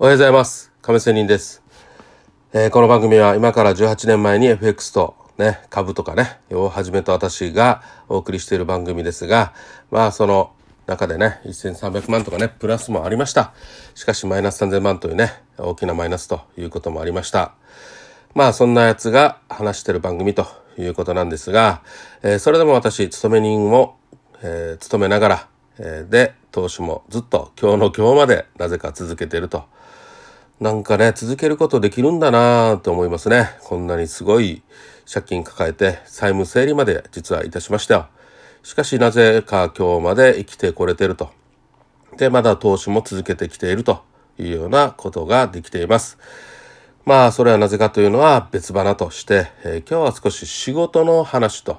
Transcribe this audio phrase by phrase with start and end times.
[0.00, 0.70] おはようございます。
[0.80, 1.60] 亀仙人です、
[2.52, 9.52] えーこの番組は今から18年前に FX とね、株とかね、をはじめと私がお送りしている番組ですが、
[9.90, 10.52] まあその
[10.86, 13.52] 中でね、1300万とかね、プラスもありました。
[13.96, 17.54] しかしマイナス3000万というね、大きなマイナスということもありました。
[18.36, 20.46] まあそんなやつが話してる番組と
[20.78, 21.82] いうことなんですが、
[22.22, 23.96] えーそれでも私、勤め人を、
[24.42, 25.48] えー勤めながら、
[25.80, 29.64] えで、投資もずっと今日の今日までなぜか続けていると。
[30.60, 33.50] なんかね、続けることできるんだなぁと思いますね。
[33.62, 34.62] こんなにすごい
[35.06, 38.06] 借金抱えて債務整理まで実はいたしましたよ。
[38.64, 41.30] しかしなぜか今日まで生きてこれてると。
[42.16, 44.02] で、まだ投資も続けてきていると
[44.36, 46.18] いうようなことができています。
[47.04, 51.78] まあ、それはなぜかというのは別花として、えー今日は少し仕事の話と、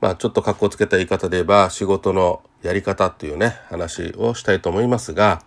[0.00, 5.44] まあ、ちょっと格好つけた言い方で言えば仕事のやり方っていうね、話をしたいと思いますが、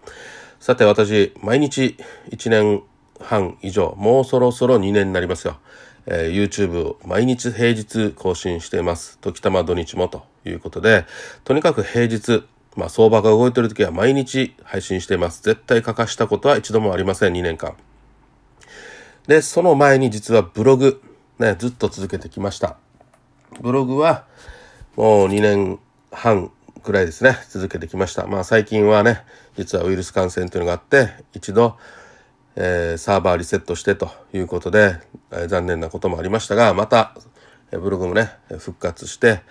[0.60, 1.98] さて私、毎日
[2.30, 2.84] 1年
[3.20, 5.58] 半以上、もうそろそろ2年になりますよ。
[6.08, 9.18] えー YouTube を毎日平日更新しています。
[9.20, 11.06] 時たま土日もということで、
[11.44, 12.44] とにかく平日、
[12.76, 15.42] まあ相場が動いてる時は毎日配信しています。
[15.44, 17.76] 絶対欠かしたことは一度もありません、2年間。
[19.28, 21.02] で、その前に実はブログ、
[21.40, 22.78] ね、ずっと続けてきました。
[23.62, 24.26] ブログは
[24.96, 25.80] もう2年
[26.12, 26.52] 半
[26.84, 28.28] くらいですね、続けてきました。
[28.28, 29.24] まあ最近はね、
[29.58, 31.78] 実はウイルス感染というのがあって、一度、
[32.56, 35.00] えーサーバーリセットしてということで、
[35.32, 37.16] えー残念なこともありましたが、また、
[37.72, 39.42] えーブログもね、復活して、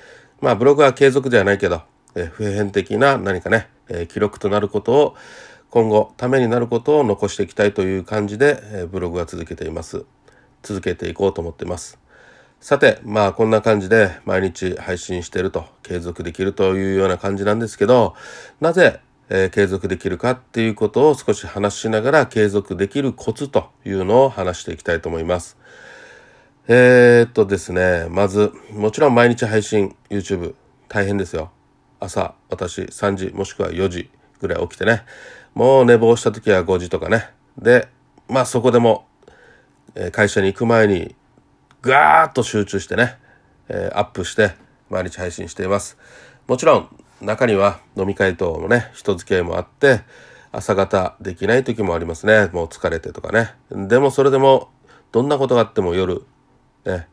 [0.40, 1.82] まあブログは継続ではないけど、
[2.14, 5.16] え普遍的な何かね、え記録となることを、
[5.70, 10.04] 今後、ためになることを残していきたいという感じで、えブログは続けています。
[10.62, 12.03] 続けていこうと思っています。
[12.64, 18.14] さて、まあこんな感じで毎日配信してると、継続できるというような感じなんですけど、
[18.58, 25.58] なぜ、えー継続できるかっていうことを少し話しながら継続できるコツというのを話していきたいと思います。
[26.66, 30.54] えー、っとですね、まず、もちろん毎日配信、YouTube
[30.88, 31.50] 大変ですよ。
[32.00, 34.08] 朝、私3時もしくは4時
[34.40, 35.02] ぐらい起きてね、
[35.52, 37.28] もう寝坊した時は5時とかね。
[37.58, 37.88] で、
[38.26, 39.06] まあそこでも、
[39.94, 41.14] えー会社に行く前に
[41.90, 43.18] ガーッと集中してね、
[43.68, 44.52] えーアップして
[44.88, 45.98] 毎日配信しています。
[46.46, 50.00] もちろん中には飲み会等もね、人付き合いもあって、
[50.50, 52.48] 朝方できない時もありますね。
[52.54, 53.54] もう疲れてとかね。
[53.70, 54.70] でもそれでも、
[55.12, 56.24] どんなことがあっても夜、
[56.86, 57.06] ね、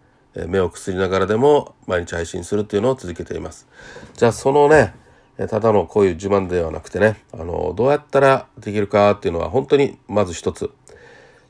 [0.48, 3.68] 目をくすりながらでも毎日配信するっていうのを続けています。
[4.14, 4.94] じゃあそのね、
[5.50, 10.72] ただのこういう自慢ではなくてね、あの、どうやったらできるかっていうのは本当にまず一つ。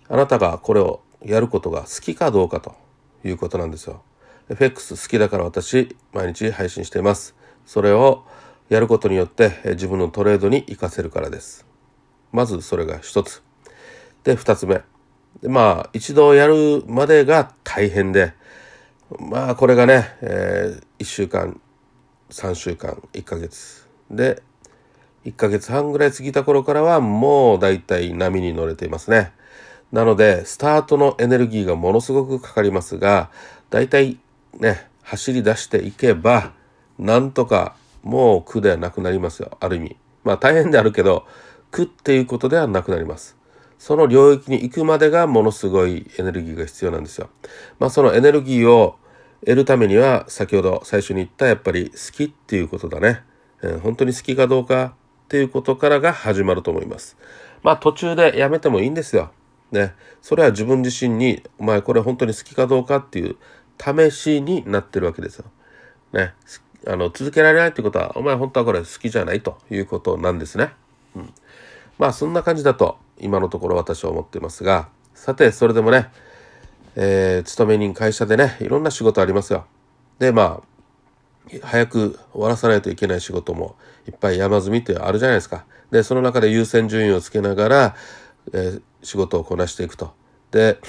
[0.10, 2.81] あなたがこれをやることが好きかどうかと
[3.24, 4.02] いうことなんですよ。
[4.50, 7.36] FX 好きだから私毎日配信しています。
[7.66, 8.26] それを
[8.70, 11.66] やることによってえ自分のトレードに活かせるからです。
[12.31, 13.44] まずそれが一つ。
[14.24, 14.81] で、二つ目。
[15.42, 18.34] でまあ、一度やるまでが大変で、
[19.20, 21.60] まあ、これがね、えー、1週間、
[22.30, 23.88] 3週間、1ヶ月。
[24.10, 24.44] で、
[25.26, 29.34] 1ヶ月半ぐらい過ぎた頃からはもう大体波に乗れていますね。
[29.91, 33.29] なので、スタートのエネルギーがものすごくかかりますが、
[33.69, 34.18] 大体
[34.59, 36.53] ね、走り出していけば、
[36.97, 39.57] なんとかもう苦ではなくなりますよ。
[39.59, 39.97] ある意味。
[40.24, 41.25] まあ大変であるけど、
[41.72, 43.38] 苦っていうことではなくなります。
[43.80, 47.30] その領域に行くまでがものすごいエネルギーが必要なんですよ。
[47.80, 48.96] まあそのエネルギーを
[49.41, 53.24] 得るためには、先ほど最初に言ったやっぱり好きっていうことだね。
[53.63, 57.18] えー本当に好きかどうかっていうことからが始まると思います。
[57.63, 59.31] まあ途中でやめてもいいんですよ。
[59.72, 59.94] ね。
[60.22, 63.38] それは自分自身に、お前これ本当に好きかどうかっていう
[63.80, 65.46] 試しになってるわけですよ。
[66.14, 66.34] ね。
[66.88, 70.72] あの、続けられないってことは、お前本当はこれ好きじゃないということなんですね。
[71.16, 71.34] うん。
[71.98, 76.10] まあそんな感じだと今のところ私は思ってますが、さてそれでもね、
[76.96, 79.66] えー勤め人会社でね、いろんな仕事ありますよ。
[80.20, 83.76] で、まあ、早く終わらさないといけない仕事も
[84.08, 85.66] いっぱい山積みってあるじゃないですか。
[85.92, 87.96] で、その中で優先順位をつけながら、
[88.54, 90.13] えー仕事をこなしていくと。
[90.51, 90.80] で、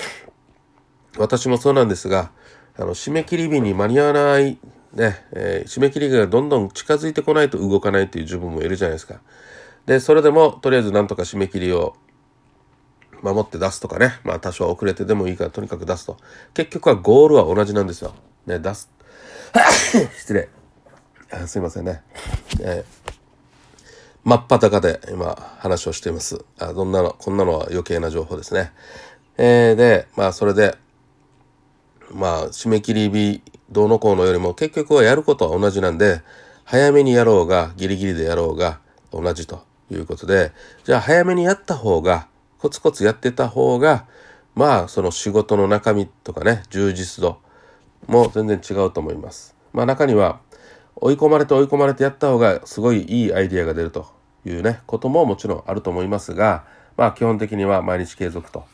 [1.19, 2.31] 私もそうなんですが、
[2.76, 4.59] あの、締め切り日に間に合わない、
[4.93, 9.20] ね、えー締め切りがどんどん近づいてこないと動かないっていう自分もいるじゃないですか。
[9.87, 11.97] で、それでも、とりあえずなんとか締め切りを
[13.23, 14.15] 守って出すとかね。
[14.25, 16.17] まあ多少遅れてでもいいからとにかく出すと。
[16.55, 18.15] 結局はゴールは同じなんですよ。
[18.47, 18.91] ね、出す。
[20.19, 20.49] 失礼。
[21.31, 22.03] あすいませんね。
[22.61, 23.12] えー
[24.25, 26.45] 真っ裸で今話をしています。
[26.59, 28.73] あ、どんなの、こんなのは余計な情報ですね。
[29.37, 30.77] えーで、まあそれで、
[32.13, 36.23] まあ締め切り日どうのこうのよりも結局はやることは同じなんで、
[36.65, 38.79] 早めにやろうが、ギリギリでやろうが
[39.11, 40.53] 同じということで、
[40.85, 42.29] じゃあ早めにやった方が
[42.59, 44.07] コツコツやってた方が、
[44.55, 47.39] まあ、その仕事の中身とかね、充実度
[48.07, 49.57] も全然違うと思います。
[49.73, 50.39] まあ中には、
[50.97, 54.06] 追い込まれて追い込まれてやった方がすごいいいアイディアが出ると
[54.44, 56.65] いうね、ことももちろんあると思いますが、
[56.97, 58.65] まあ基本的には毎日継続と、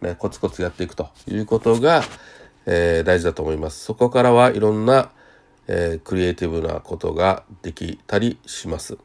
[0.00, 2.02] ね、コツコツやっていくということが、
[2.66, 3.84] えー、大事だと思います。
[3.84, 5.10] そこからはいろんな、
[5.68, 8.98] えー、クリエイティブなことができたりします。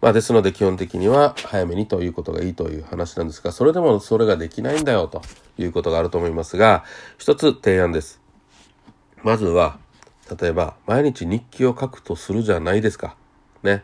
[0.00, 5.22] まあ、ですので基本的には早めにということがいいという話なんですが、それでもそれができないんだよと
[5.58, 6.84] いうことがあると思いますが、
[7.18, 8.20] 一つ提案です。
[9.22, 9.78] まずは、
[10.40, 13.16] 例えば毎日日記を書くとするじゃないですか。
[13.62, 13.82] ね。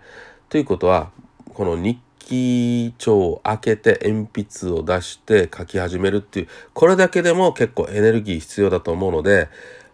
[0.49, 1.11] ということは、
[1.55, 4.29] この日記帳を開けて鉛
[4.61, 9.49] 筆を出して書き始めるっていう、これだけでも結構エネルギー必要だと思うので、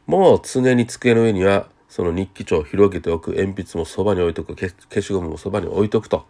[0.07, 6.27] もう常に机の上にはその日記帳を広げておく、鉛筆もそばに置いとく、消しゴムもそばに置いとくと。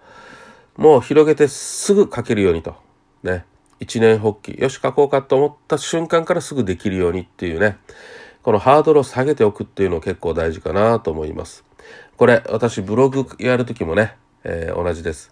[0.76, 2.76] もう広げてすぐ書けるようにと。
[3.22, 3.44] ね。
[3.80, 4.60] 一年発起。
[4.60, 7.76] よし、書こうかと思った瞬間からすぐできるようにっていうね。
[8.42, 11.64] このハードルを下げておくっていうの結構大事かなと思います。
[12.16, 15.30] これ、私ブログやるときもね、えー、同じです。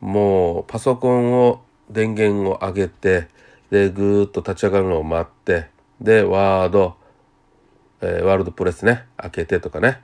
[0.00, 3.28] もうパソコンを電源を上げて、
[3.70, 5.68] で、ぐーっと立ち上がるのを待って、
[6.00, 6.96] で、ワード、
[8.00, 10.00] えー、ワールドプレスね、開けてとかね。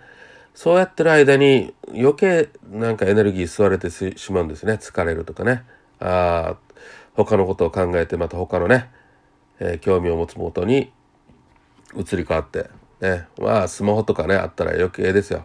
[0.54, 4.74] そうやってる間に余計なんかエネルギー吸われてしまうんですね。
[4.74, 5.64] 疲れるとかね。
[5.98, 6.56] あ
[7.14, 8.90] 他のことを考えてまた他のね、
[9.60, 10.92] えー、興味を持つもとに
[11.96, 15.44] 移り変わって、ね、まあスマホとかねあったら余計ですよ、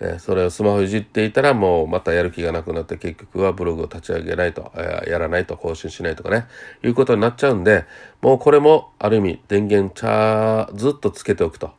[0.00, 6.46] えそれをスマホいじっていたらもうまたやる気がなくなって結局はブログを立ち上げないと、えやらないと更新しないとかね
[6.84, 7.84] いうことになっちゃうんで
[8.20, 11.72] もうこれもある意味電源チャーずっとつけておくと。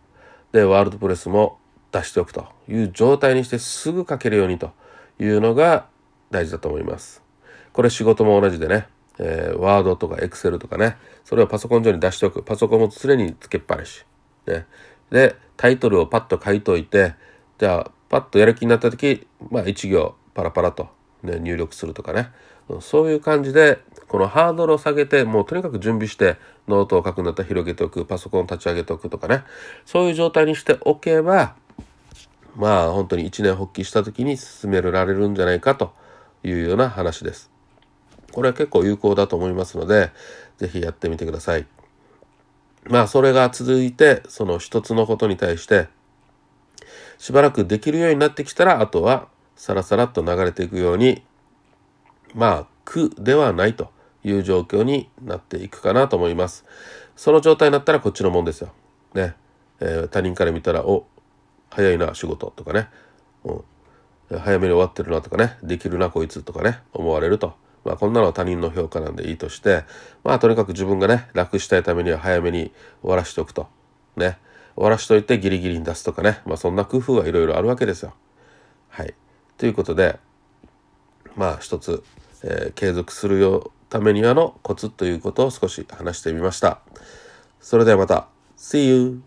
[0.52, 1.60] でワールドプレスも
[1.92, 2.58] 出しておくと。
[2.70, 4.72] いう状態にしてすぐ書けるようにと
[5.20, 5.88] いうのが
[6.32, 7.24] 大事だと思います。
[7.72, 8.88] これ仕事も同じでね
[9.20, 12.44] えー、ワードとかエクセルとかね、それをパソコン上に出しておく。
[12.44, 14.06] パソコンも常につけっぱなし。
[14.46, 14.66] ね。
[15.10, 17.16] で、タイトルをパッと書いといて、
[17.58, 20.90] じゃあ、パッとやる気になった時、まあ、1行パラパラと、
[21.24, 22.30] ね、入力するとかね。
[22.82, 26.38] そういう感じで、このハードルを下げて、もうとにかく準備して、
[26.68, 29.44] ノートを書くんだったら広げておく、パソコンを立ち上げておくとかね。
[29.86, 31.56] そういう状態にしておけば、
[32.56, 35.94] まあ本当に一年発起した時に進められるんじゃないかと
[36.44, 37.57] いうような話です。
[38.32, 40.12] これは結構有効だと思いますので、
[40.58, 41.66] 是非やってみてください。
[42.86, 45.88] まあ、それが続いて、その一つのことに対して、
[47.18, 51.24] しばらくできるようになってきたら、あとは、さらさらっと流れていくように、
[52.34, 53.92] まあ、苦ではないと
[54.24, 56.66] いう状況になっていくかなと思います。
[57.16, 58.70] その状態になったらこっちのもんですよ。
[59.14, 59.36] ね。
[59.80, 61.08] えー、他人から見たら、お、
[61.70, 62.88] 早いな、仕事とかね。
[63.44, 63.64] うん。
[64.40, 65.58] 早めに終わってるなとかね。
[65.64, 66.80] できるな、こいつとかね。
[66.94, 67.56] 思われると。
[67.86, 69.84] まあ、こんなのは他人の評価なんでいいとして、
[70.24, 72.72] まあ、とにかく自分がね、楽したいためには早めに
[73.02, 73.68] 終わらしておくと。
[74.16, 74.38] ね。
[74.76, 76.42] 終わらしといてギリギリに出すとかね。
[76.46, 78.14] まあ、そんな工夫はいろいろあるわけですよ。
[78.90, 79.14] はい。
[79.58, 80.20] ということで、
[81.36, 82.04] まあ、一つ、
[82.44, 86.80] えー、継続するよためにはのコツということを少し話してみました。
[87.60, 88.28] それではまた。
[88.58, 89.27] See you!